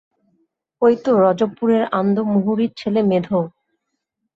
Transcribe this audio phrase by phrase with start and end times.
[0.81, 3.39] ঐ তো রজবপুরের আন্দো মুহুরির ছেলে মেধো।